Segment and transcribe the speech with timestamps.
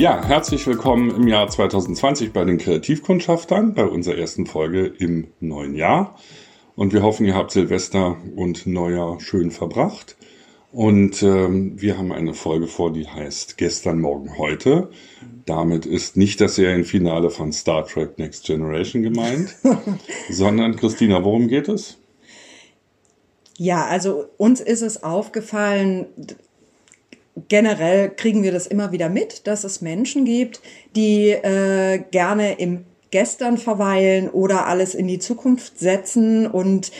[0.00, 5.74] Ja, herzlich willkommen im Jahr 2020 bei den Kreativkundschaftern, bei unserer ersten Folge im neuen
[5.74, 6.16] Jahr.
[6.74, 10.16] Und wir hoffen, ihr habt Silvester und Neujahr schön verbracht.
[10.72, 14.88] Und ähm, wir haben eine Folge vor, die heißt Gestern, Morgen, Heute.
[15.44, 19.54] Damit ist nicht das Serienfinale von Star Trek Next Generation gemeint,
[20.30, 21.98] sondern Christina, worum geht es?
[23.58, 26.06] Ja, also uns ist es aufgefallen,
[27.48, 30.60] generell kriegen wir das immer wieder mit, dass es Menschen gibt,
[30.96, 36.92] die äh, gerne im Gestern verweilen oder alles in die Zukunft setzen und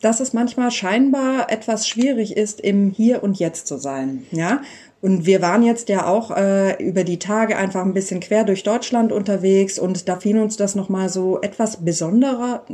[0.00, 4.24] dass es manchmal scheinbar etwas schwierig ist, im Hier und Jetzt zu sein.
[4.30, 4.62] Ja,
[5.00, 8.62] und wir waren jetzt ja auch äh, über die Tage einfach ein bisschen quer durch
[8.62, 12.64] Deutschland unterwegs und da fiel uns das nochmal so etwas besonderer,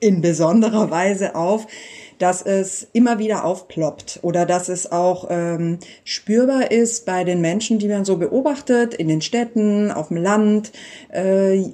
[0.00, 1.68] in besonderer Weise auf,
[2.18, 7.78] dass es immer wieder aufploppt oder dass es auch ähm, spürbar ist bei den Menschen,
[7.78, 10.72] die man so beobachtet, in den Städten, auf dem Land.
[11.10, 11.64] Äh,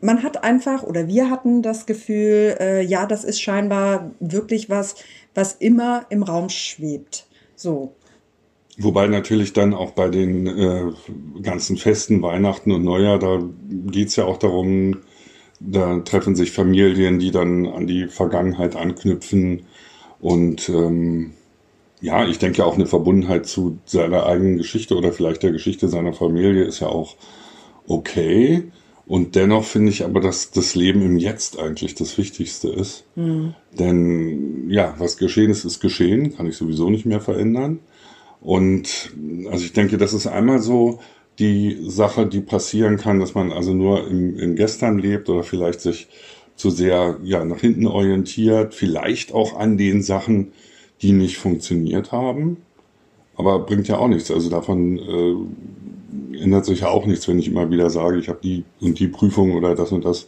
[0.00, 4.94] man hat einfach oder wir hatten das Gefühl, äh, ja, das ist scheinbar wirklich was,
[5.34, 7.26] was immer im Raum schwebt.
[7.56, 7.94] So.
[8.78, 10.92] Wobei natürlich dann auch bei den äh,
[11.42, 14.98] ganzen Festen, Weihnachten und Neujahr, da geht's ja auch darum,
[15.60, 19.66] da treffen sich Familien, die dann an die Vergangenheit anknüpfen.
[20.20, 21.32] Und ähm,
[22.00, 26.12] ja, ich denke auch eine Verbundenheit zu seiner eigenen Geschichte oder vielleicht der Geschichte seiner
[26.12, 27.16] Familie ist ja auch
[27.86, 28.64] okay.
[29.06, 33.04] Und dennoch finde ich aber, dass das Leben im Jetzt eigentlich das Wichtigste ist.
[33.14, 33.54] Mhm.
[33.78, 37.78] Denn ja, was geschehen ist, ist geschehen, kann ich sowieso nicht mehr verändern.
[38.40, 39.12] Und
[39.50, 41.00] also ich denke, das ist einmal so
[41.38, 45.80] die Sache, die passieren kann, dass man also nur im, im Gestern lebt oder vielleicht
[45.80, 46.08] sich
[46.56, 50.52] zu sehr ja, nach hinten orientiert, vielleicht auch an den Sachen,
[51.02, 52.58] die nicht funktioniert haben.
[53.36, 54.30] Aber bringt ja auch nichts.
[54.30, 58.40] Also davon äh, ändert sich ja auch nichts, wenn ich immer wieder sage, ich habe
[58.42, 60.26] die und die Prüfung oder das und das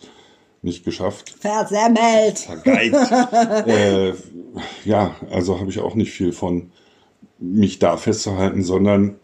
[0.61, 1.35] nicht geschafft.
[1.41, 2.39] Versemmelt.
[2.39, 2.95] Vergeigt.
[3.67, 4.13] äh,
[4.85, 6.71] ja, also habe ich auch nicht viel von
[7.39, 9.17] mich da festzuhalten, sondern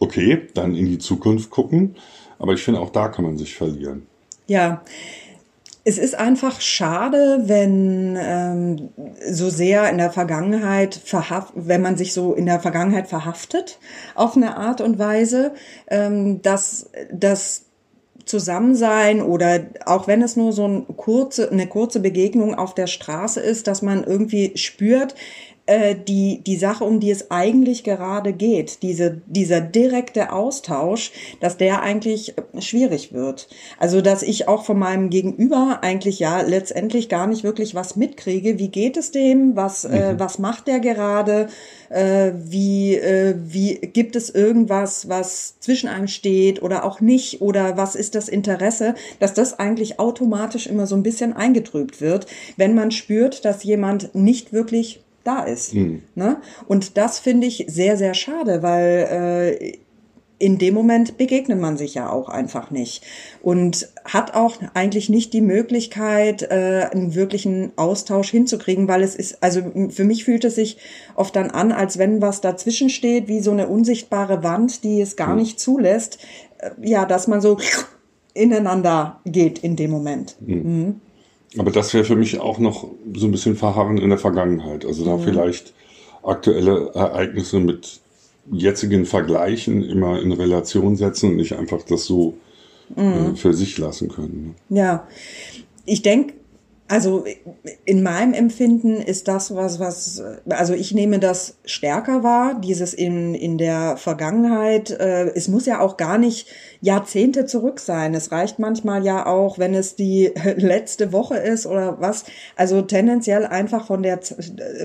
[0.00, 1.94] okay, dann in die Zukunft gucken.
[2.40, 4.06] Aber ich finde, auch da kann man sich verlieren.
[4.48, 4.82] Ja.
[5.82, 8.90] Es ist einfach schade, wenn ähm,
[9.30, 11.00] so sehr in der Vergangenheit
[11.54, 13.78] wenn man sich so in der Vergangenheit verhaftet
[14.14, 15.52] auf eine Art und Weise,
[15.88, 17.64] ähm, dass das
[18.26, 23.40] Zusammensein oder auch wenn es nur so ein kurze, eine kurze Begegnung auf der Straße
[23.40, 25.14] ist, dass man irgendwie spürt,
[25.70, 31.58] äh, die, die Sache, um die es eigentlich gerade geht, diese, dieser direkte Austausch, dass
[31.58, 33.48] der eigentlich äh, schwierig wird.
[33.78, 38.58] Also, dass ich auch von meinem Gegenüber eigentlich ja letztendlich gar nicht wirklich was mitkriege.
[38.58, 39.54] Wie geht es dem?
[39.54, 39.94] Was, äh, mhm.
[39.94, 41.48] äh, was macht der gerade?
[41.88, 47.42] Äh, wie, äh, wie gibt es irgendwas, was zwischen einem steht oder auch nicht?
[47.42, 48.96] Oder was ist das Interesse?
[49.20, 52.26] Dass das eigentlich automatisch immer so ein bisschen eingetrübt wird,
[52.56, 55.00] wenn man spürt, dass jemand nicht wirklich
[55.30, 55.74] da ist.
[55.74, 56.02] Mhm.
[56.14, 56.36] Ne?
[56.66, 59.78] Und das finde ich sehr, sehr schade, weil äh,
[60.40, 63.04] in dem Moment begegnet man sich ja auch einfach nicht
[63.42, 69.42] und hat auch eigentlich nicht die Möglichkeit, äh, einen wirklichen Austausch hinzukriegen, weil es ist,
[69.42, 69.60] also
[69.90, 70.78] für mich fühlt es sich
[71.14, 75.14] oft dann an, als wenn was dazwischen steht, wie so eine unsichtbare Wand, die es
[75.14, 75.40] gar mhm.
[75.42, 76.18] nicht zulässt,
[76.58, 77.58] äh, ja, dass man so
[78.32, 80.36] ineinander geht in dem Moment.
[80.40, 81.02] Mhm.
[81.58, 84.84] Aber das wäre für mich auch noch so ein bisschen verharren in der Vergangenheit.
[84.84, 85.22] Also da mhm.
[85.22, 85.72] vielleicht
[86.22, 88.00] aktuelle Ereignisse mit
[88.50, 92.34] jetzigen Vergleichen immer in Relation setzen und nicht einfach das so
[92.94, 93.32] mhm.
[93.32, 94.54] äh, für sich lassen können.
[94.68, 94.78] Ne?
[94.78, 95.08] Ja,
[95.86, 96.34] ich denke,
[96.90, 97.24] also
[97.84, 103.36] in meinem Empfinden ist das was, was, also ich nehme das stärker wahr, dieses in,
[103.36, 104.90] in der Vergangenheit.
[104.90, 106.48] Äh, es muss ja auch gar nicht
[106.80, 108.12] Jahrzehnte zurück sein.
[108.12, 112.24] Es reicht manchmal ja auch, wenn es die letzte Woche ist oder was.
[112.56, 114.18] Also tendenziell einfach von der,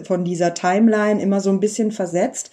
[0.04, 2.52] von dieser Timeline immer so ein bisschen versetzt.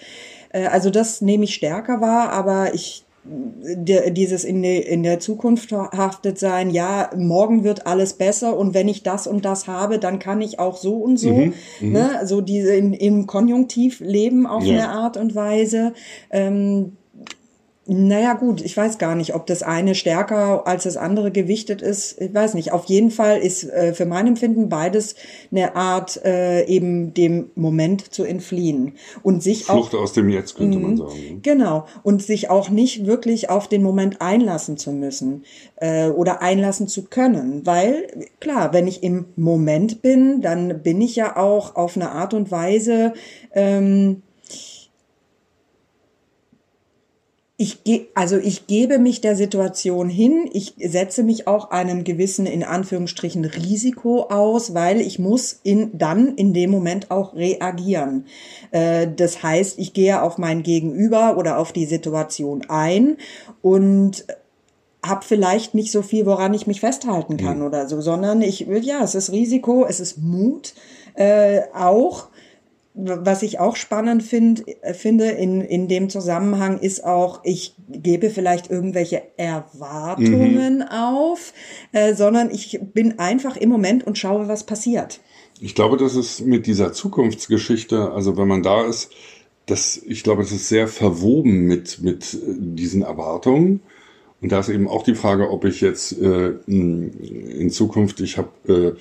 [0.49, 5.69] Äh, also das nehme ich stärker wahr, aber ich dieses in, der in der Zukunft
[5.69, 10.19] verhaftet sein, ja, morgen wird alles besser und wenn ich das und das habe, dann
[10.19, 11.93] kann ich auch so und so, mhm, mhm.
[11.93, 14.73] ne, so diese in, im Konjunktiv leben auf ja.
[14.73, 15.93] eine Art und Weise.
[16.31, 16.97] Ähm,
[17.87, 22.21] naja, gut, ich weiß gar nicht, ob das eine stärker als das andere gewichtet ist.
[22.21, 22.71] Ich weiß nicht.
[22.71, 25.17] Auf jeden Fall ist äh, für mein Empfinden beides
[25.51, 28.93] eine Art, äh, eben dem Moment zu entfliehen.
[29.25, 30.97] Und sich Flucht auch, aus dem Jetzt, könnte man mhm.
[30.99, 31.41] sagen.
[31.43, 31.87] Genau.
[32.05, 35.43] Und sich auch nicht wirklich auf den Moment einlassen zu müssen
[35.77, 37.67] äh, oder einlassen zu können.
[37.67, 38.07] Weil,
[38.39, 42.53] klar, wenn ich im Moment bin, dann bin ich ja auch auf eine Art und
[42.53, 43.15] Weise,
[43.53, 44.23] ähm,
[47.63, 52.45] ich ge also ich gebe mich der Situation hin, ich setze mich auch einem gewissen
[52.45, 58.27] in Anführungsstrichen Risiko aus, weil ich muss in dann in dem Moment auch reagieren.
[58.73, 63.17] Äh, das heißt, ich gehe auf mein Gegenüber oder auf die Situation ein
[63.63, 64.25] und
[65.07, 67.67] habe vielleicht nicht so viel, woran ich mich festhalten kann mhm.
[67.67, 70.75] oder so, sondern ich will ja, es ist Risiko, es ist Mut
[71.15, 72.29] äh, auch
[72.95, 78.71] was ich auch spannend find, finde in, in dem Zusammenhang ist auch, ich gebe vielleicht
[78.71, 80.89] irgendwelche Erwartungen mhm.
[80.91, 81.55] auf,
[81.93, 85.21] äh, sondern ich bin einfach im Moment und schaue, was passiert.
[85.61, 89.11] Ich glaube, das ist mit dieser Zukunftsgeschichte, also wenn man da ist,
[89.67, 93.81] das, ich glaube, es ist sehr verwoben mit, mit diesen Erwartungen.
[94.41, 98.51] Und da ist eben auch die Frage, ob ich jetzt äh, in Zukunft, ich habe
[98.67, 99.01] äh,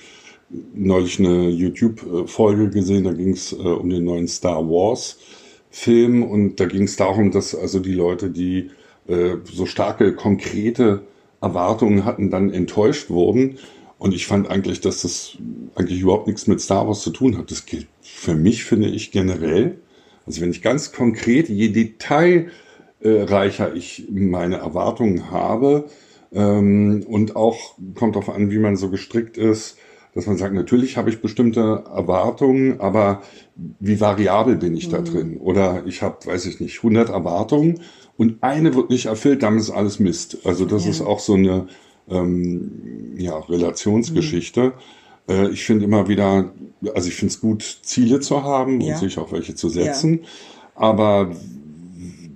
[0.74, 6.66] neulich eine YouTube-Folge gesehen, da ging es äh, um den neuen Star Wars-Film und da
[6.66, 8.70] ging es darum, dass also die Leute, die
[9.08, 11.02] äh, so starke, konkrete
[11.40, 13.58] Erwartungen hatten, dann enttäuscht wurden.
[13.98, 15.38] Und ich fand eigentlich, dass das
[15.74, 17.50] eigentlich überhaupt nichts mit Star Wars zu tun hat.
[17.50, 19.78] Das gilt für mich, finde ich, generell.
[20.26, 25.88] Also wenn ich ganz konkret, je detailreicher ich meine Erwartungen habe,
[26.32, 29.76] ähm, und auch kommt darauf an, wie man so gestrickt ist,
[30.14, 33.22] dass man sagt, natürlich habe ich bestimmte Erwartungen, aber
[33.80, 34.92] wie variabel bin ich mhm.
[34.92, 35.36] da drin?
[35.38, 37.80] Oder ich habe, weiß ich nicht, 100 Erwartungen
[38.16, 40.38] und eine wird nicht erfüllt, dann ist alles Mist.
[40.44, 40.90] Also das ja.
[40.90, 41.66] ist auch so eine
[42.08, 44.74] ähm, ja, Relationsgeschichte.
[45.28, 45.34] Mhm.
[45.34, 46.52] Äh, ich finde immer wieder,
[46.94, 48.94] also ich finde es gut, Ziele zu haben ja.
[48.94, 50.20] und sich auch welche zu setzen,
[50.74, 51.34] aber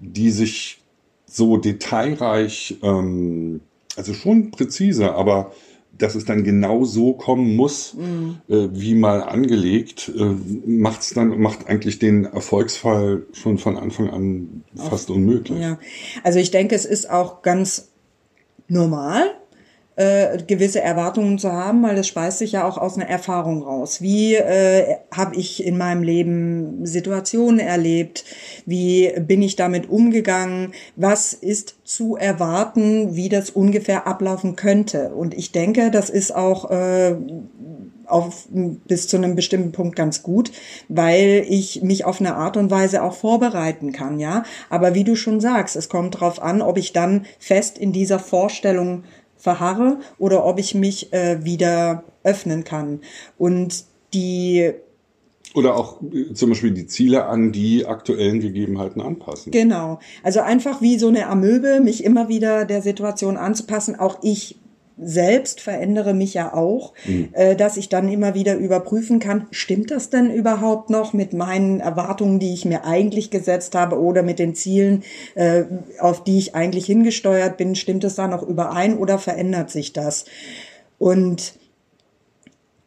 [0.01, 0.83] die sich
[1.27, 3.61] so detailreich, ähm,
[3.97, 5.53] also schon präzise, aber
[5.99, 8.39] dass es dann genau so kommen muss, mhm.
[8.49, 10.35] äh, wie mal angelegt, äh,
[10.67, 15.59] macht's dann macht eigentlich den Erfolgsfall schon von Anfang an fast unmöglich.
[15.59, 15.79] Ja,
[16.23, 17.93] also ich denke, es ist auch ganz
[18.69, 19.35] normal,
[19.97, 24.03] äh, gewisse Erwartungen zu haben, weil das speist sich ja auch aus einer Erfahrung raus.
[24.03, 28.25] Wie äh, habe ich in meinem Leben Situationen erlebt?
[28.67, 30.73] Wie bin ich damit umgegangen?
[30.97, 35.15] Was ist zu erwarten, wie das ungefähr ablaufen könnte?
[35.15, 37.17] Und ich denke, das ist auch äh,
[38.07, 40.53] auf, bis zu einem bestimmten Punkt ganz gut,
[40.89, 44.45] weil ich mich auf eine Art und Weise auch vorbereiten kann, ja.
[44.71, 48.19] Aber wie du schon sagst, es kommt darauf an, ob ich dann fest in dieser
[48.19, 49.05] Vorstellung
[49.37, 53.01] verharre oder ob ich mich äh, wieder öffnen kann.
[53.39, 53.85] Und
[54.15, 54.73] die
[55.55, 59.53] oder auch äh, zum Beispiel die Ziele an die aktuellen Gegebenheiten anpassen.
[59.53, 60.01] Genau.
[60.23, 63.97] Also einfach wie so eine Amöbe, mich immer wieder der Situation anzupassen.
[63.97, 64.59] Auch ich
[64.99, 67.29] selbst verändere mich ja auch, mhm.
[67.33, 71.81] äh, dass ich dann immer wieder überprüfen kann, stimmt das denn überhaupt noch mit meinen
[71.81, 75.03] Erwartungen, die ich mir eigentlich gesetzt habe oder mit den Zielen,
[75.35, 75.65] äh,
[75.99, 80.25] auf die ich eigentlich hingesteuert bin, stimmt es da noch überein oder verändert sich das?
[80.99, 81.55] Und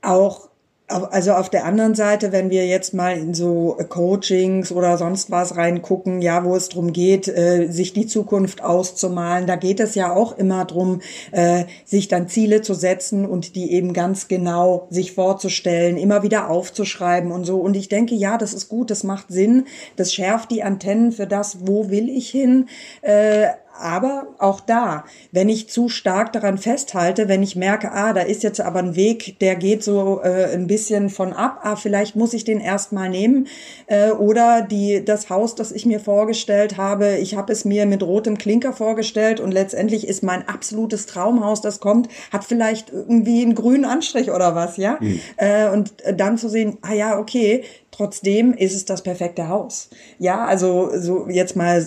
[0.02, 0.49] auch
[0.90, 5.56] also auf der anderen Seite, wenn wir jetzt mal in so Coachings oder sonst was
[5.56, 10.14] reingucken, ja, wo es darum geht, äh, sich die Zukunft auszumalen, da geht es ja
[10.14, 15.14] auch immer darum, äh, sich dann Ziele zu setzen und die eben ganz genau sich
[15.14, 17.60] vorzustellen, immer wieder aufzuschreiben und so.
[17.60, 19.66] Und ich denke, ja, das ist gut, das macht Sinn,
[19.96, 22.68] das schärft die Antennen für das, wo will ich hin.
[23.02, 28.22] Äh, aber auch da, wenn ich zu stark daran festhalte, wenn ich merke, ah, da
[28.22, 32.16] ist jetzt aber ein Weg, der geht so äh, ein bisschen von ab, ah, vielleicht
[32.16, 33.48] muss ich den erstmal nehmen.
[33.88, 38.04] Äh, oder die, das Haus, das ich mir vorgestellt habe, ich habe es mir mit
[38.04, 43.56] rotem Klinker vorgestellt und letztendlich ist mein absolutes Traumhaus, das kommt, hat vielleicht irgendwie einen
[43.56, 44.98] grünen Anstrich oder was, ja.
[45.00, 45.20] Mhm.
[45.38, 47.64] Äh, und dann zu sehen, ah ja, okay,
[48.00, 49.90] Trotzdem ist es das perfekte Haus.
[50.20, 51.86] Ja, also so jetzt mal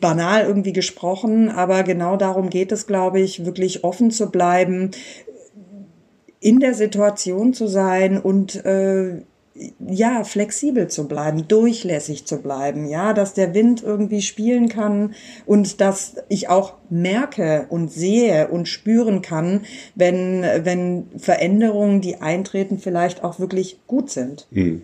[0.00, 4.90] banal irgendwie gesprochen, aber genau darum geht es, glaube ich, wirklich offen zu bleiben,
[6.40, 9.22] in der Situation zu sein und äh,
[9.78, 15.14] ja, flexibel zu bleiben, durchlässig zu bleiben, ja, dass der Wind irgendwie spielen kann
[15.46, 19.60] und dass ich auch merke und sehe und spüren kann,
[19.94, 24.48] wenn, wenn Veränderungen, die eintreten, vielleicht auch wirklich gut sind.
[24.50, 24.82] Mhm.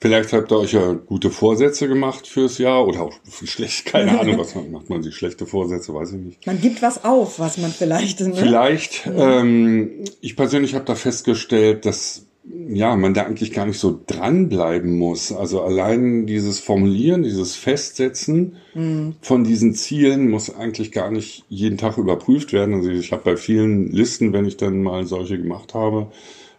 [0.00, 4.38] Vielleicht habt ihr euch ja gute Vorsätze gemacht fürs Jahr oder auch schlecht, keine Ahnung,
[4.38, 6.46] was man, macht man sich schlechte Vorsätze, weiß ich nicht.
[6.46, 8.20] Man gibt was auf, was man vielleicht.
[8.20, 8.34] Ne?
[8.34, 9.06] Vielleicht.
[9.06, 9.40] Ja.
[9.40, 12.24] Ähm, ich persönlich habe da festgestellt, dass
[12.68, 15.32] ja, man da eigentlich gar nicht so dranbleiben muss.
[15.32, 19.16] Also allein dieses Formulieren, dieses Festsetzen mhm.
[19.20, 22.74] von diesen Zielen muss eigentlich gar nicht jeden Tag überprüft werden.
[22.74, 26.10] Also ich habe bei vielen Listen, wenn ich dann mal solche gemacht habe,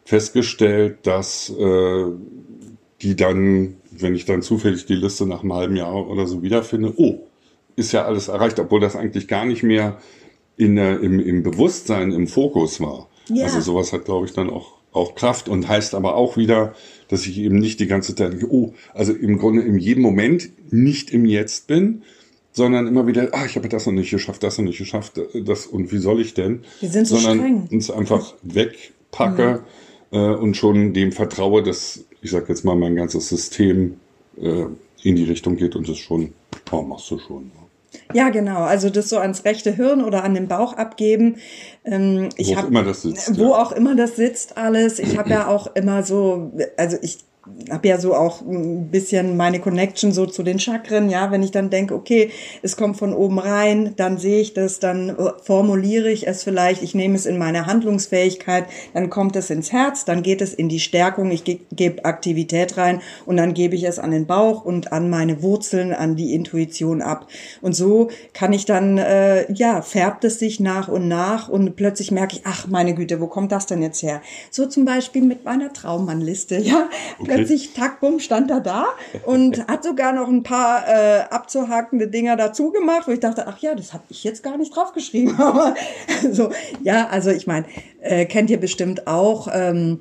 [0.05, 2.05] festgestellt, dass äh,
[3.01, 6.93] die dann, wenn ich dann zufällig die Liste nach einem halben Jahr oder so wiederfinde,
[6.97, 7.19] oh,
[7.75, 9.97] ist ja alles erreicht, obwohl das eigentlich gar nicht mehr
[10.57, 13.07] in der, im, im Bewusstsein, im Fokus war.
[13.29, 13.45] Ja.
[13.45, 16.73] Also sowas hat, glaube ich, dann auch, auch Kraft und heißt aber auch wieder,
[17.07, 21.11] dass ich eben nicht die ganze Zeit oh, also im Grunde in jedem Moment nicht
[21.11, 22.03] im Jetzt bin,
[22.51, 25.65] sondern immer wieder, ah, ich habe das noch nicht geschafft, das noch nicht geschafft, das
[25.65, 26.63] und wie soll ich denn?
[26.81, 29.63] Wir sind so sondern uns einfach wegpacke
[30.11, 30.17] mhm.
[30.17, 33.99] äh, und schon dem vertraue, dass, ich sag jetzt mal, mein ganzes System
[34.37, 34.65] äh,
[35.03, 36.33] in die Richtung geht und es schon,
[36.71, 37.51] oh, machst du schon.
[38.13, 38.61] Ja, genau.
[38.61, 41.37] Also das so ans rechte Hirn oder an den Bauch abgeben.
[41.85, 43.37] Ähm, ich wo hab, auch immer das sitzt.
[43.37, 43.61] Wo ja.
[43.61, 44.99] auch immer das sitzt alles.
[44.99, 47.19] Ich habe ja auch immer so, also ich
[47.69, 51.51] habe ja so auch ein bisschen meine Connection so zu den Chakren, ja, wenn ich
[51.51, 52.31] dann denke, okay,
[52.61, 56.83] es kommt von oben rein, dann sehe ich das, dann äh, formuliere ich es vielleicht,
[56.83, 60.69] ich nehme es in meine Handlungsfähigkeit, dann kommt es ins Herz, dann geht es in
[60.69, 64.65] die Stärkung, ich ge gebe Aktivität rein und dann gebe ich es an den Bauch
[64.65, 67.27] und an meine Wurzeln, an die Intuition ab.
[67.61, 72.11] Und so kann ich dann, äh, ja, färbt es sich nach und nach und plötzlich
[72.11, 74.21] merke ich, ach meine Güte, wo kommt das denn jetzt her?
[74.51, 76.89] So zum Beispiel mit meiner Traummannliste, ja.
[77.35, 78.87] Plötzlich, tack, bumm, stand er da
[79.25, 83.59] und hat sogar noch ein paar äh, abzuhakende Dinger dazu gemacht, wo ich dachte, ach
[83.59, 85.35] ja, das habe ich jetzt gar nicht draufgeschrieben.
[85.39, 85.75] Aber
[86.31, 86.51] so,
[86.83, 87.65] ja, also ich meine,
[88.01, 89.47] äh, kennt ihr bestimmt auch.
[89.51, 89.99] Ähm,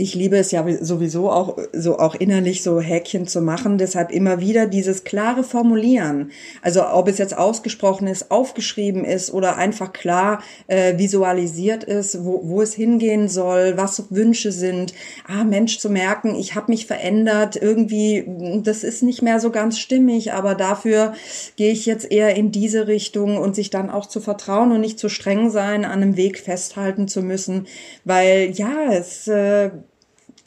[0.00, 3.76] ich liebe es ja sowieso auch so auch innerlich so Häkchen zu machen.
[3.76, 6.30] Deshalb immer wieder dieses klare Formulieren.
[6.62, 12.40] Also ob es jetzt ausgesprochen ist, aufgeschrieben ist oder einfach klar äh, visualisiert ist, wo,
[12.44, 14.94] wo es hingehen soll, was Wünsche sind.
[15.26, 17.56] Ah, Mensch, zu merken, ich habe mich verändert.
[17.56, 18.24] Irgendwie,
[18.64, 21.12] das ist nicht mehr so ganz stimmig, aber dafür
[21.56, 24.98] gehe ich jetzt eher in diese Richtung und sich dann auch zu vertrauen und nicht
[24.98, 27.66] zu streng sein, an einem Weg festhalten zu müssen.
[28.04, 29.70] Weil ja, es äh,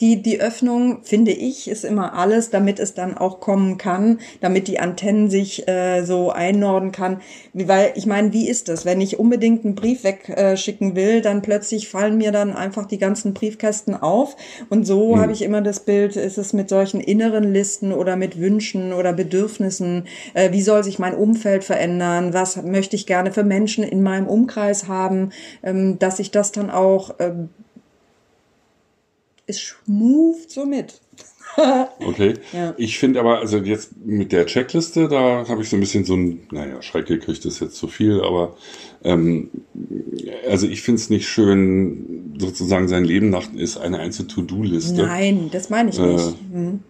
[0.00, 4.68] die, die Öffnung, finde ich, ist immer alles, damit es dann auch kommen kann, damit
[4.68, 7.20] die Antennen sich äh, so einnorden kann.
[7.52, 8.84] Weil ich meine, wie ist das?
[8.84, 12.98] Wenn ich unbedingt einen Brief wegschicken äh, will, dann plötzlich fallen mir dann einfach die
[12.98, 14.36] ganzen Briefkästen auf.
[14.68, 15.20] Und so mhm.
[15.20, 19.12] habe ich immer das Bild, ist es mit solchen inneren Listen oder mit Wünschen oder
[19.12, 24.02] Bedürfnissen, äh, wie soll sich mein Umfeld verändern, was möchte ich gerne für Menschen in
[24.02, 25.30] meinem Umkreis haben,
[25.62, 27.32] ähm, dass ich das dann auch äh,
[29.46, 31.00] es schmuft so mit.
[32.06, 32.34] okay.
[32.52, 32.74] Ja.
[32.76, 36.14] Ich finde aber, also jetzt mit der Checkliste, da habe ich so ein bisschen so
[36.14, 38.56] ein, naja, Schreck gekriegt ist jetzt zu viel, aber
[39.04, 39.50] ähm,
[40.48, 45.02] also ich finde es nicht schön, sozusagen sein Leben nach ist eine einzelne To-Do-Liste.
[45.02, 46.24] Nein, das meine ich nicht.
[46.24, 46.80] Äh, hm.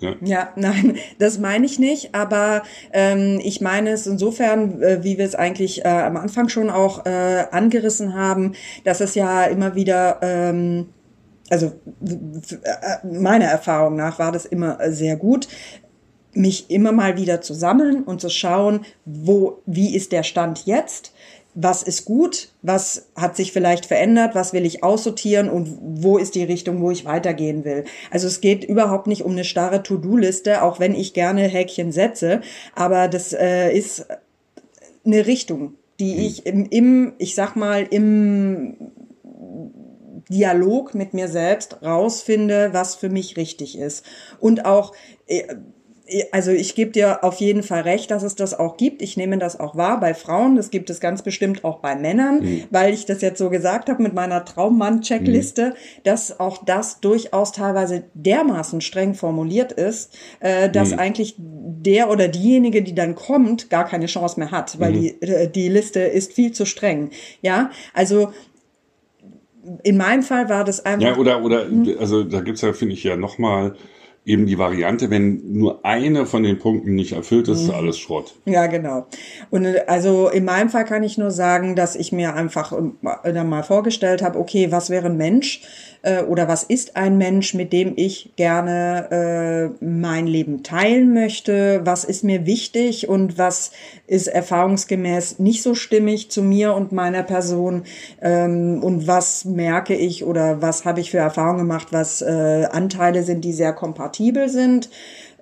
[0.00, 0.16] Ja.
[0.20, 0.48] ja.
[0.56, 5.36] nein, das meine ich nicht, aber ähm, ich meine es insofern, äh, wie wir es
[5.36, 10.86] eigentlich äh, am Anfang schon auch äh, angerissen haben, dass es ja immer wieder ähm,
[11.52, 15.48] also äh, meiner Erfahrung nach war das immer sehr gut,
[16.32, 21.12] mich immer mal wieder zu sammeln und zu schauen, wo, wie ist der Stand jetzt?
[21.54, 22.48] Was ist gut?
[22.62, 24.34] Was hat sich vielleicht verändert?
[24.34, 25.50] Was will ich aussortieren?
[25.50, 27.84] Und wo ist die Richtung, wo ich weitergehen will?
[28.10, 32.40] Also es geht überhaupt nicht um eine starre To-Do-Liste, auch wenn ich gerne Häkchen setze.
[32.74, 34.06] Aber das äh, ist
[35.04, 36.20] eine Richtung, die mhm.
[36.20, 38.78] ich im, im, ich sag mal, im
[40.32, 44.04] Dialog mit mir selbst rausfinde, was für mich richtig ist.
[44.40, 44.92] Und auch,
[45.26, 45.44] äh,
[46.30, 49.02] also ich gebe dir auf jeden Fall recht, dass es das auch gibt.
[49.02, 50.56] Ich nehme das auch wahr bei Frauen.
[50.56, 52.64] Das gibt es ganz bestimmt auch bei Männern, mhm.
[52.70, 56.02] weil ich das jetzt so gesagt habe mit meiner Traummann-Checkliste, mhm.
[56.04, 60.98] dass auch das durchaus teilweise dermaßen streng formuliert ist, äh, dass mhm.
[60.98, 65.00] eigentlich der oder diejenige, die dann kommt, gar keine Chance mehr hat, weil mhm.
[65.00, 67.10] die, äh, die Liste ist viel zu streng.
[67.42, 68.32] Ja, also
[69.82, 71.06] in meinem Fall war das einfach.
[71.06, 71.96] Ja, oder, oder, hm.
[71.98, 73.74] also da gibt's ja, finde ich, ja nochmal
[74.24, 77.74] eben die Variante, wenn nur eine von den Punkten nicht erfüllt ist, ist mhm.
[77.74, 78.34] alles Schrott.
[78.44, 79.06] Ja, genau.
[79.50, 83.32] Und äh, also in meinem Fall kann ich nur sagen, dass ich mir einfach äh,
[83.32, 85.62] dann mal vorgestellt habe, okay, was wäre ein Mensch
[86.02, 91.80] äh, oder was ist ein Mensch, mit dem ich gerne äh, mein Leben teilen möchte?
[91.84, 93.72] Was ist mir wichtig und was
[94.06, 97.82] ist erfahrungsgemäß nicht so stimmig zu mir und meiner Person?
[98.20, 103.24] Ähm, und was merke ich oder was habe ich für Erfahrungen gemacht, was äh, Anteile
[103.24, 104.88] sind, die sehr kompatibel kompatibel sind.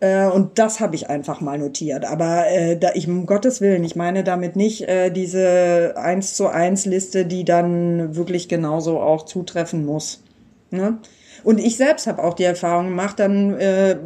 [0.01, 2.05] Äh, und das habe ich einfach mal notiert.
[2.05, 6.49] Aber äh, da ich um Gottes Willen, ich meine damit nicht äh, diese eins zu
[6.49, 10.23] eins Liste, die dann wirklich genauso auch zutreffen muss.
[10.71, 10.99] Ne?
[11.43, 13.97] Und ich selbst habe auch die Erfahrung gemacht, dann, äh,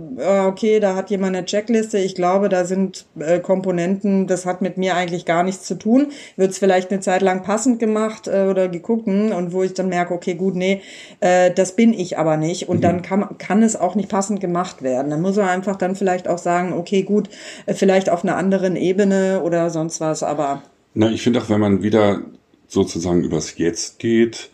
[0.46, 4.76] okay, da hat jemand eine Checkliste, ich glaube, da sind äh, Komponenten, das hat mit
[4.76, 6.08] mir eigentlich gar nichts zu tun.
[6.36, 9.74] Wird es vielleicht eine Zeit lang passend gemacht äh, oder geguckt hm, und wo ich
[9.74, 10.82] dann merke, okay, gut, nee,
[11.20, 12.68] äh, das bin ich aber nicht.
[12.68, 12.82] Und mhm.
[12.82, 15.10] dann kann, kann es auch nicht passend gemacht werden.
[15.10, 17.28] Dann muss man einfach dann vielleicht auch sagen, okay, gut,
[17.66, 20.62] äh, vielleicht auf einer anderen Ebene oder sonst was, aber.
[20.94, 22.20] Na, ich finde auch, wenn man wieder
[22.68, 24.50] sozusagen übers Jetzt geht,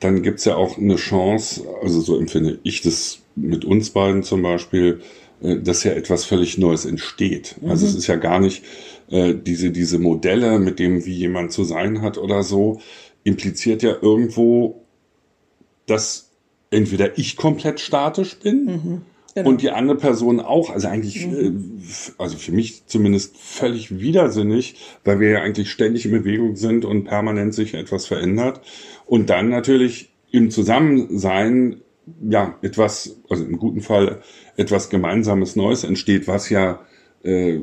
[0.00, 4.42] dann gibt's ja auch eine Chance, also so empfinde ich das mit uns beiden zum
[4.42, 5.00] Beispiel,
[5.42, 7.56] äh, dass ja etwas völlig Neues entsteht.
[7.60, 7.70] Mhm.
[7.70, 8.64] Also es ist ja gar nicht
[9.10, 12.80] äh, diese, diese Modelle, mit dem wie jemand zu sein hat oder so,
[13.24, 14.84] impliziert ja irgendwo,
[15.86, 16.30] dass
[16.70, 19.02] entweder ich komplett statisch bin mhm.
[19.34, 19.48] Genau.
[19.48, 21.80] Und die andere Person auch, also eigentlich, mhm.
[21.82, 26.84] äh, also für mich zumindest völlig widersinnig, weil wir ja eigentlich ständig in Bewegung sind
[26.84, 28.60] und permanent sich etwas verändert.
[29.06, 31.80] Und dann natürlich im Zusammensein,
[32.28, 34.22] ja, etwas, also im guten Fall
[34.56, 36.80] etwas Gemeinsames Neues entsteht, was ja
[37.24, 37.58] äh,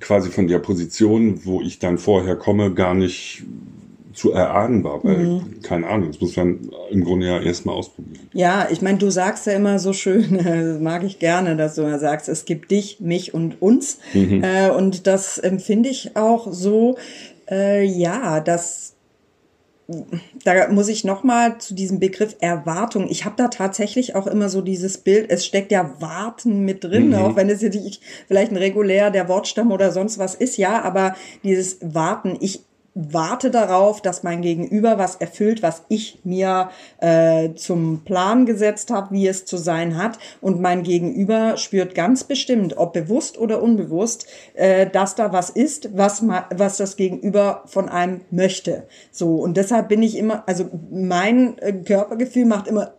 [0.00, 3.44] quasi von der Position, wo ich dann vorher komme, gar nicht
[4.14, 5.62] zu erahnen war, weil, mhm.
[5.62, 8.28] keine Ahnung, das muss man im Grunde ja erstmal ausprobieren.
[8.32, 11.82] Ja, ich meine, du sagst ja immer so schön, das mag ich gerne, dass du
[11.82, 13.98] immer sagst, es gibt dich, mich und uns.
[14.14, 14.42] Mhm.
[14.42, 16.96] Äh, und das empfinde ich auch so,
[17.50, 18.94] äh, ja, dass
[20.44, 23.08] da muss ich noch mal zu diesem Begriff Erwartung.
[23.08, 25.30] Ich habe da tatsächlich auch immer so dieses Bild.
[25.30, 27.14] Es steckt ja Warten mit drin, mhm.
[27.14, 30.58] auch wenn es jetzt nicht vielleicht ein regulär der Wortstamm oder sonst was ist.
[30.58, 32.36] Ja, aber dieses Warten.
[32.40, 32.60] Ich
[32.94, 39.14] warte darauf, dass mein Gegenüber was erfüllt, was ich mir äh, zum Plan gesetzt habe,
[39.14, 40.18] wie es zu sein hat.
[40.40, 45.96] Und mein Gegenüber spürt ganz bestimmt, ob bewusst oder unbewusst, äh, dass da was ist,
[45.96, 46.22] was,
[46.54, 48.86] was das Gegenüber von einem möchte.
[49.12, 52.94] So, und deshalb bin ich immer, also mein äh, Körpergefühl macht immer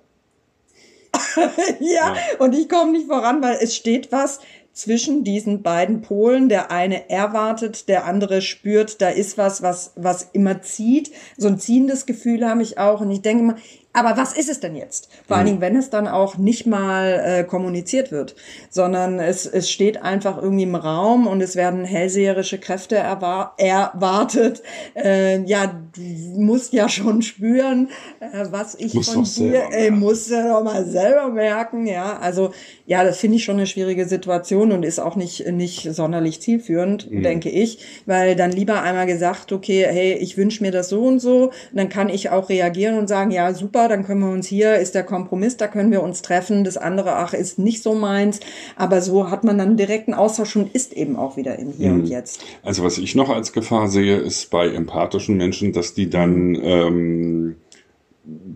[1.79, 4.39] ja, ja, und ich komme nicht voran, weil es steht was,
[4.73, 6.49] zwischen diesen beiden Polen.
[6.49, 11.11] Der eine erwartet, der andere spürt, da ist was, was, was immer zieht.
[11.37, 13.01] So ein ziehendes Gefühl habe ich auch.
[13.01, 13.55] Und ich denke mal,
[13.91, 15.09] aber was ist es denn jetzt?
[15.27, 15.49] Vor allen mhm.
[15.49, 18.35] Dingen, wenn es dann auch nicht mal äh, kommuniziert wird,
[18.69, 24.61] sondern es, es steht einfach irgendwie im Raum und es werden hellseherische Kräfte erwartet.
[24.95, 26.01] Äh, ja, du
[26.39, 30.85] musst ja schon spüren, äh, was ich muss von dir, äh, musst du doch mal
[30.85, 31.87] selber merken.
[31.87, 32.53] Ja, also
[32.85, 37.09] ja, das finde ich schon eine schwierige Situation und ist auch nicht, nicht sonderlich zielführend,
[37.09, 37.23] mhm.
[37.23, 41.19] denke ich, weil dann lieber einmal gesagt, okay, hey, ich wünsche mir das so und
[41.19, 44.47] so, dann kann ich auch reagieren und sagen, ja, super, super, dann können wir uns
[44.47, 46.63] hier, ist der Kompromiss, da können wir uns treffen.
[46.63, 48.39] Das andere, ach, ist nicht so meins.
[48.75, 52.01] Aber so hat man dann direkten Austausch und ist eben auch wieder im Hier mhm.
[52.01, 52.43] und Jetzt.
[52.63, 57.55] Also was ich noch als Gefahr sehe, ist bei empathischen Menschen, dass die dann ähm,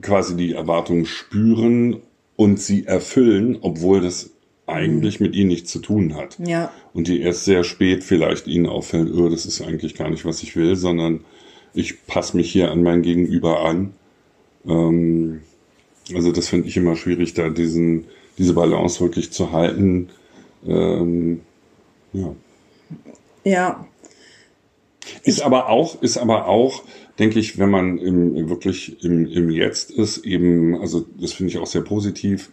[0.01, 1.97] quasi die Erwartungen spüren
[2.35, 4.31] und sie erfüllen, obwohl das
[4.65, 6.37] eigentlich mit ihnen nichts zu tun hat.
[6.39, 6.71] Ja.
[6.93, 10.41] Und die erst sehr spät vielleicht ihnen auffällt, oh, das ist eigentlich gar nicht, was
[10.41, 11.21] ich will, sondern
[11.73, 13.93] ich passe mich hier an mein Gegenüber an
[14.67, 15.41] ähm,
[16.13, 18.05] also das finde ich immer schwierig, da diesen,
[18.37, 20.09] diese Balance wirklich zu halten.
[20.65, 21.41] Ähm,
[22.13, 22.35] ja.
[23.43, 23.87] Ja.
[25.23, 26.83] Ist ich, aber auch, ist aber auch,
[27.19, 31.57] denke ich, wenn man im, wirklich im, im Jetzt ist, eben, also das finde ich
[31.57, 32.49] auch sehr positiv,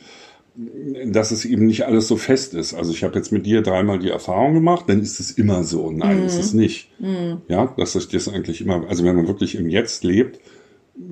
[1.06, 2.74] dass es eben nicht alles so fest ist.
[2.74, 5.90] Also ich habe jetzt mit dir dreimal die Erfahrung gemacht, dann ist es immer so.
[5.90, 6.26] Nein, mm.
[6.26, 6.90] ist es nicht.
[6.98, 7.34] Mm.
[7.48, 10.40] Ja, dass ich das eigentlich immer, also wenn man wirklich im Jetzt lebt,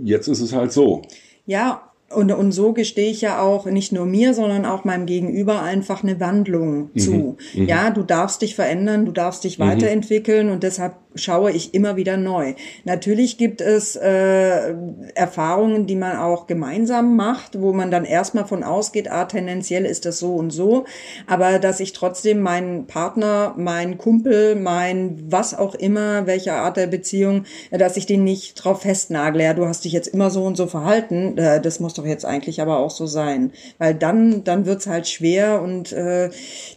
[0.05, 1.03] jetzt ist es halt so.
[1.47, 5.63] Ja, und, und so gestehe ich ja auch nicht nur mir, sondern auch meinem Gegenüber
[5.63, 6.99] einfach eine Wandlung mhm.
[6.99, 7.37] zu.
[7.55, 7.67] Mhm.
[7.67, 9.65] Ja, du darfst dich verändern, du darfst dich mhm.
[9.65, 12.55] weiterentwickeln und deshalb schaue ich immer wieder neu.
[12.85, 14.75] Natürlich gibt es äh,
[15.15, 20.05] Erfahrungen, die man auch gemeinsam macht, wo man dann erstmal von ausgeht, ah, tendenziell ist
[20.05, 20.85] das so und so,
[21.27, 26.87] aber dass ich trotzdem meinen Partner, meinen Kumpel, mein was auch immer, welche Art der
[26.87, 30.57] Beziehung, dass ich den nicht drauf festnagle, ja, du hast dich jetzt immer so und
[30.57, 34.67] so verhalten, äh, das muss doch jetzt eigentlich aber auch so sein, weil dann, dann
[34.67, 36.31] wird's halt schwer und äh,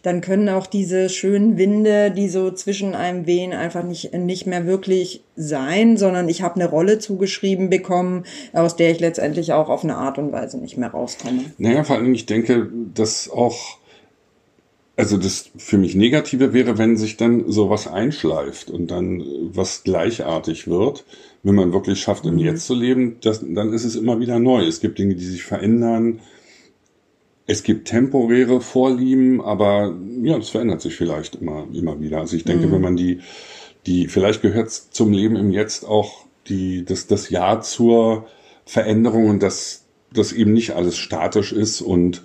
[0.04, 4.48] dann können auch diese schönen Winde, die so zwischen einem wehen, einfach nicht, nicht nicht
[4.48, 9.67] mehr wirklich sein, sondern ich habe eine Rolle zugeschrieben bekommen, aus der ich letztendlich auch
[9.67, 11.44] auf eine Art und Weise nicht mehr rauskomme.
[11.58, 13.78] Naja, vor allem, ich denke, dass auch,
[14.96, 20.67] also das für mich Negative wäre, wenn sich dann sowas einschleift und dann was gleichartig
[20.67, 21.04] wird.
[21.44, 22.39] Wenn man wirklich schafft, im mhm.
[22.39, 24.63] Jetzt zu leben, das, dann ist es immer wieder neu.
[24.65, 26.22] Es gibt Dinge, die sich verändern.
[27.48, 32.20] Es gibt temporäre Vorlieben, aber ja, das verändert sich vielleicht immer, immer wieder.
[32.20, 32.72] Also ich denke, mhm.
[32.72, 33.20] wenn man die
[33.86, 38.28] die vielleicht gehört zum Leben im Jetzt auch die, das, das Ja zur
[38.65, 39.82] Veränderung und das
[40.13, 42.22] dass eben nicht alles statisch ist und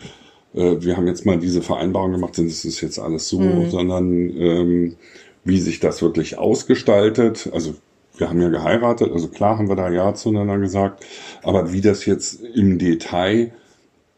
[0.54, 3.70] äh, wir haben jetzt mal diese Vereinbarung gemacht, denn es ist jetzt alles so, mhm.
[3.70, 4.96] sondern ähm,
[5.44, 7.48] wie sich das wirklich ausgestaltet.
[7.52, 7.76] Also
[8.16, 11.04] wir haben ja geheiratet, also klar haben wir da Ja zueinander gesagt,
[11.42, 13.52] aber wie das jetzt im Detail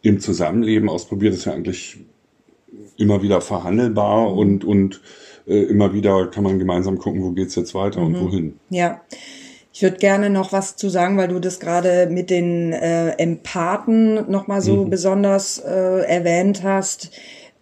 [0.01, 1.98] im Zusammenleben ausprobiert, ist ja eigentlich
[2.96, 5.01] immer wieder verhandelbar und, und
[5.48, 8.06] äh, immer wieder kann man gemeinsam gucken, wo geht's jetzt weiter mhm.
[8.06, 8.58] und wohin.
[8.70, 9.00] Ja.
[9.72, 14.28] Ich würde gerne noch was zu sagen, weil du das gerade mit den äh, Empathen
[14.28, 14.90] nochmal so mhm.
[14.90, 17.11] besonders äh, erwähnt hast,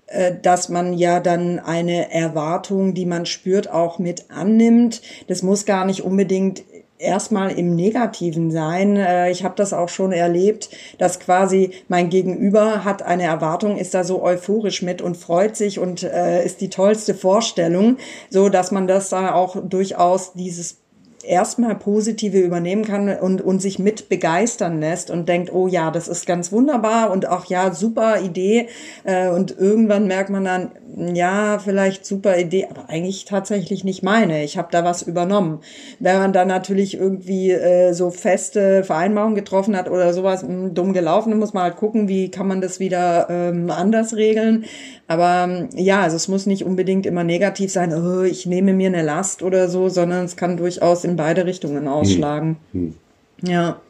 [0.06, 5.02] äh, dass man ja dann eine Erwartung, die man spürt, auch mit annimmt.
[5.26, 6.62] Das muss gar nicht unbedingt
[6.98, 8.96] erstmal im Negativen sein.
[8.96, 13.94] Äh, ich habe das auch schon erlebt, dass quasi mein Gegenüber hat eine Erwartung, ist
[13.94, 17.98] da so euphorisch mit und freut sich und äh, ist die tollste Vorstellung,
[18.30, 20.78] so dass man das da auch durchaus dieses
[21.26, 26.08] erstmal positive übernehmen kann und, und sich mit begeistern lässt und denkt, oh ja, das
[26.08, 28.68] ist ganz wunderbar und auch ja, super Idee.
[29.04, 30.70] Äh, und irgendwann merkt man dann,
[31.14, 34.44] ja, vielleicht super Idee, aber eigentlich tatsächlich nicht meine.
[34.44, 35.60] Ich habe da was übernommen.
[35.98, 40.92] Wenn man dann natürlich irgendwie äh, so feste Vereinbarungen getroffen hat oder sowas, hm, dumm
[40.92, 44.64] gelaufen, dann muss man halt gucken, wie kann man das wieder ähm, anders regeln.
[45.08, 49.02] Aber ja, also es muss nicht unbedingt immer negativ sein, oh, ich nehme mir eine
[49.02, 52.58] Last oder so, sondern es kann durchaus in beide Richtungen ausschlagen.
[52.72, 52.94] Hm.
[53.40, 53.48] Hm.
[53.48, 53.80] Ja.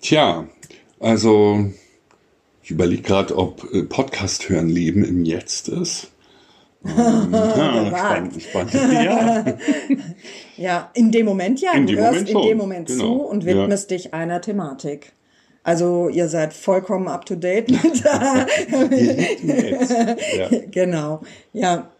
[0.00, 0.48] Tja,
[1.00, 1.70] also
[2.62, 6.10] ich überlege gerade, ob äh, Podcast hören Leben im Jetzt ist.
[6.84, 8.72] Ähm, ja, spannend, spannend.
[8.72, 9.44] Ja.
[10.56, 11.72] ja, in dem Moment ja.
[11.72, 13.02] In du hörst Moment in dem Moment genau.
[13.02, 13.96] zu und widmest ja.
[13.96, 15.12] dich einer Thematik.
[15.64, 18.46] Also ihr seid vollkommen up to date mit da.
[20.36, 20.48] ja.
[20.70, 21.20] Genau,
[21.52, 21.90] ja.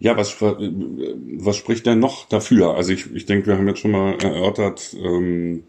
[0.00, 2.74] Ja, was, was spricht denn noch dafür?
[2.74, 5.64] Also ich, ich denke, wir haben jetzt schon mal erörtert, ähm,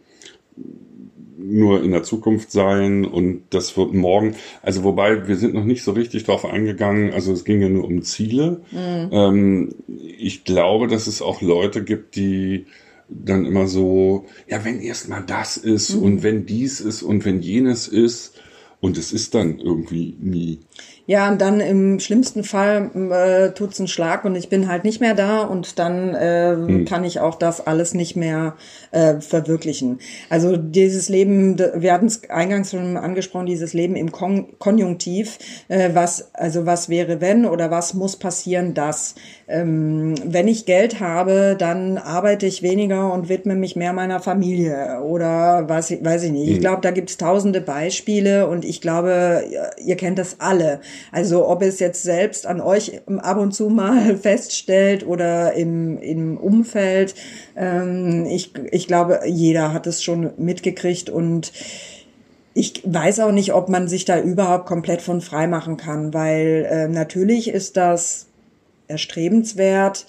[1.38, 4.36] nur in der Zukunft sein und das wird morgen.
[4.62, 7.12] Also wobei wir sind noch nicht so richtig drauf eingegangen.
[7.12, 8.62] Also es ging ja nur um Ziele.
[8.72, 9.10] Mhm.
[9.12, 9.76] Ähm,
[10.18, 12.66] ich glaube, dass es auch Leute gibt, die
[13.10, 16.04] dann immer so, ja, wenn erst mal das ist mhm.
[16.04, 18.40] und wenn dies ist und wenn jenes ist
[18.82, 20.60] und es ist dann irgendwie nie.
[21.10, 25.02] Ja, und dann im schlimmsten Fall äh, tut's einen Schlag und ich bin halt nicht
[25.02, 26.86] mehr da und dann äh, hm.
[26.86, 28.54] kann ich auch das alles nicht mehr
[28.92, 29.98] äh, verwirklichen.
[30.30, 35.90] Also dieses Leben, wir hatten es eingangs schon angesprochen, dieses Leben im Kon Konjunktiv, äh,
[35.94, 39.16] was also was wäre wenn oder was muss passieren, dass
[39.48, 45.02] ähm, wenn ich Geld habe, dann arbeite ich weniger und widme mich mehr meiner Familie
[45.02, 46.50] oder was weiß ich nicht.
[46.50, 46.54] Hm.
[46.54, 49.44] Ich glaube, da gibt's tausende Beispiele und ich glaube,
[49.84, 50.82] ihr kennt das alle.
[51.12, 56.38] Also ob es jetzt selbst an euch ab und zu mal feststellt oder im, im
[56.38, 57.16] Umfeld.
[57.56, 61.52] Ähm, ich, ich glaube, jeder hat es schon mitgekriegt und
[62.54, 66.68] ich weiß auch nicht, ob man sich da überhaupt komplett von frei machen kann, weil
[66.70, 68.28] äh, natürlich ist das
[68.88, 70.08] erstrebenswert,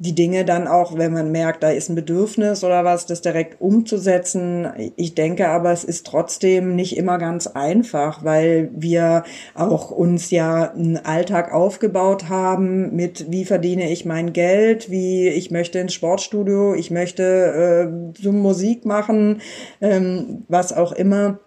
[0.00, 3.60] die Dinge dann auch, wenn man merkt, da ist ein Bedürfnis oder was, das direkt
[3.60, 4.68] umzusetzen.
[4.96, 10.70] Ich denke aber, es ist trotzdem nicht immer ganz einfach, weil wir auch uns ja
[10.70, 16.74] einen Alltag aufgebaut haben mit, wie verdiene ich mein Geld, wie ich möchte ins Sportstudio,
[16.74, 19.40] ich möchte äh, so Musik machen,
[19.80, 21.40] ähm, was auch immer.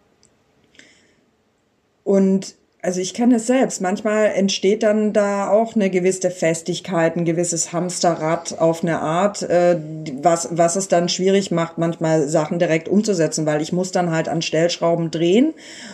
[2.04, 3.80] Und also ich kenne es selbst.
[3.80, 9.78] Manchmal entsteht dann da auch eine gewisse Festigkeit, ein gewisses Hamsterrad auf eine Art, äh,
[10.22, 14.28] was, was es dann schwierig macht, manchmal Sachen direkt umzusetzen, weil ich muss dann halt
[14.28, 15.54] an Stellschrauben drehen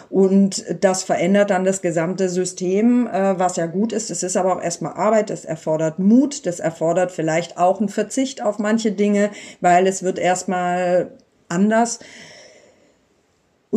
[0.10, 4.10] und das verändert dann das gesamte System, äh, was ja gut ist.
[4.10, 8.42] Es ist aber auch erstmal Arbeit, es erfordert Mut, das erfordert vielleicht auch einen Verzicht
[8.42, 11.12] auf manche Dinge, weil es wird erstmal
[11.50, 12.00] anders.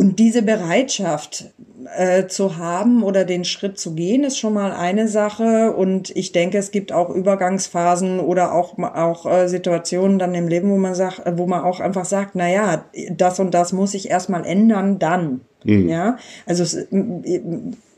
[0.01, 1.51] Und diese Bereitschaft
[1.95, 5.73] äh, zu haben oder den Schritt zu gehen, ist schon mal eine Sache.
[5.73, 10.71] Und ich denke, es gibt auch Übergangsphasen oder auch, auch äh, Situationen dann im Leben,
[10.71, 12.83] wo man sagt, wo man auch einfach sagt, na ja,
[13.15, 15.41] das und das muss ich erstmal ändern, dann.
[15.65, 15.87] Mhm.
[15.87, 16.87] Ja, also es,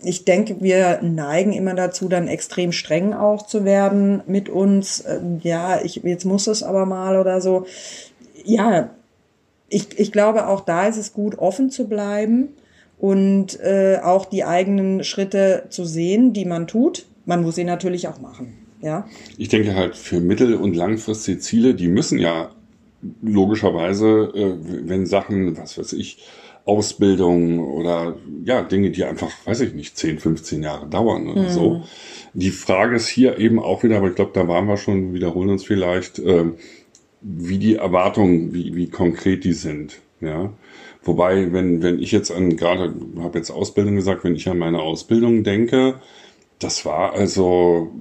[0.03, 4.99] ich denke, wir neigen immer dazu, dann extrem streng auch zu werden mit uns.
[4.99, 7.65] Äh, ja, ich, jetzt muss es aber mal oder so.
[8.43, 8.89] Ja,
[9.73, 12.49] ich, ich glaube, auch da ist es gut, offen zu bleiben
[12.99, 17.05] und äh, auch die eigenen Schritte zu sehen, die man tut.
[17.25, 18.53] Man muss sie natürlich auch machen.
[18.81, 19.07] Ja.
[19.37, 22.51] Ich denke halt für mittel- und langfristige Ziele, die müssen ja
[23.21, 24.55] logischerweise, äh,
[24.87, 26.23] wenn Sachen, was weiß ich,
[26.65, 31.49] Ausbildung oder ja, Dinge, die einfach, weiß ich nicht, 10, 15 Jahre dauern oder mhm.
[31.49, 31.83] so.
[32.33, 35.49] Die Frage ist hier eben auch wieder, aber ich glaube, da waren wir schon, wiederholen
[35.49, 36.45] uns vielleicht, äh,
[37.23, 39.99] wie die Erwartungen, wie, wie konkret die sind.
[40.21, 40.53] Ja.
[41.03, 44.81] Wobei, wenn, wenn ich jetzt an, gerade, habe jetzt Ausbildung gesagt, wenn ich an meine
[44.81, 45.95] Ausbildung denke,
[46.59, 47.91] das war also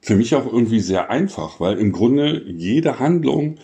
[0.00, 3.56] für mich auch irgendwie sehr einfach, weil im Grunde jede Handlung,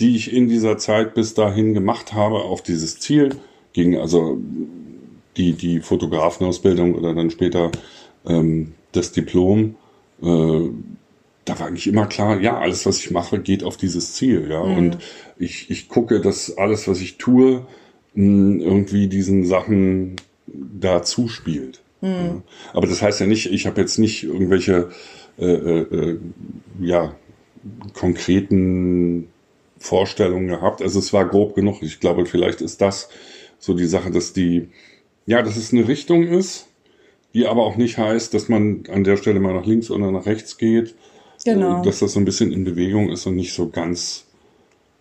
[0.00, 3.36] die ich in dieser Zeit bis dahin gemacht habe, auf dieses Ziel
[3.72, 4.38] ging, also
[5.36, 7.70] die, die Fotografenausbildung oder dann später
[8.26, 9.76] ähm, das Diplom,
[10.22, 10.60] äh,
[11.44, 14.64] da war eigentlich immer klar, ja, alles, was ich mache, geht auf dieses Ziel, ja.
[14.64, 14.76] Mhm.
[14.76, 14.98] Und
[15.38, 17.66] ich, ich gucke, dass alles, was ich tue,
[18.14, 21.82] mh, irgendwie diesen Sachen da zuspielt.
[22.00, 22.08] Mhm.
[22.10, 22.42] Ja.
[22.72, 24.90] Aber das heißt ja nicht, ich habe jetzt nicht irgendwelche
[25.38, 26.18] äh, äh, äh,
[26.80, 27.14] ja,
[27.92, 29.28] konkreten
[29.78, 30.80] Vorstellungen gehabt.
[30.80, 31.82] Also es war grob genug.
[31.82, 33.08] Ich glaube, vielleicht ist das
[33.58, 34.68] so die Sache, dass die,
[35.26, 36.68] ja, dass es eine Richtung ist,
[37.34, 40.26] die aber auch nicht heißt, dass man an der Stelle mal nach links oder nach
[40.26, 40.94] rechts geht,
[41.44, 41.82] Genau.
[41.82, 44.24] Dass das so ein bisschen in Bewegung ist und nicht so ganz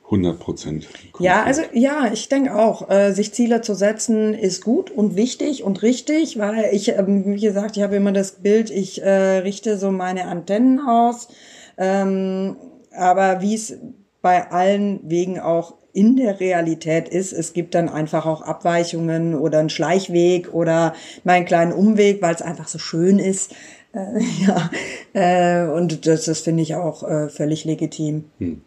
[0.05, 0.87] 100 Prozent.
[1.19, 5.63] Ja, also ja, ich denke auch, äh, sich Ziele zu setzen ist gut und wichtig
[5.63, 9.77] und richtig, weil ich, ähm, wie gesagt, ich habe immer das Bild, ich äh, richte
[9.77, 11.29] so meine Antennen aus,
[11.77, 12.57] ähm,
[12.95, 13.77] aber wie es
[14.21, 19.59] bei allen Wegen auch in der Realität ist, es gibt dann einfach auch Abweichungen oder
[19.59, 23.53] einen Schleichweg oder mal einen kleinen Umweg, weil es einfach so schön ist.
[23.93, 24.71] Äh, ja,
[25.13, 28.25] äh, und das, das finde ich auch äh, völlig legitim.
[28.39, 28.61] Hm.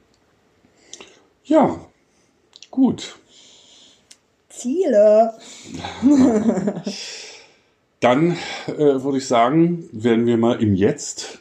[1.44, 1.78] Ja,
[2.70, 3.18] gut.
[4.48, 5.34] Ziele.
[8.00, 8.36] Dann
[8.66, 11.38] äh, würde ich sagen, werden wir mal im Jetzt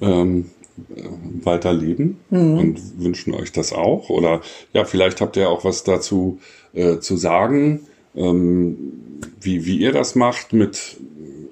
[0.00, 0.50] ähm,
[0.94, 1.02] äh,
[1.44, 2.58] weiterleben mhm.
[2.58, 4.10] und wünschen euch das auch.
[4.10, 4.40] Oder
[4.72, 6.40] ja, vielleicht habt ihr auch was dazu
[6.72, 10.96] äh, zu sagen, ähm, wie, wie ihr das macht mit,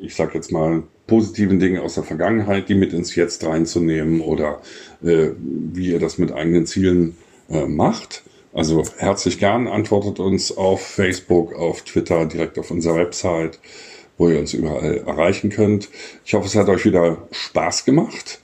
[0.00, 4.60] ich sag jetzt mal, positiven Dinge aus der Vergangenheit, die mit ins Jetzt reinzunehmen oder
[5.02, 7.16] äh, wie ihr das mit eigenen Zielen
[7.50, 8.22] äh, macht.
[8.54, 13.58] Also herzlich gern antwortet uns auf Facebook, auf Twitter, direkt auf unserer Website,
[14.18, 15.88] wo ihr uns überall erreichen könnt.
[16.24, 18.40] Ich hoffe, es hat euch wieder Spaß gemacht.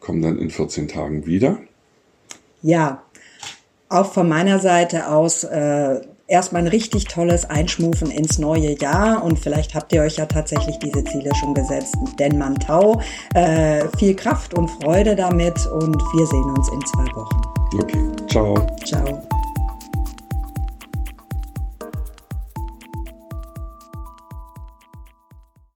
[0.00, 1.58] Kommen dann in 14 Tagen wieder.
[2.62, 3.04] Ja,
[3.88, 9.38] auch von meiner Seite aus äh, erstmal ein richtig tolles Einschmufen ins neue Jahr und
[9.38, 11.96] vielleicht habt ihr euch ja tatsächlich diese Ziele schon gesetzt.
[12.18, 13.00] Denn Mantau,
[13.34, 17.42] äh, viel Kraft und Freude damit und wir sehen uns in zwei Wochen.
[17.80, 18.54] Okay, ciao.
[18.84, 19.27] Ciao.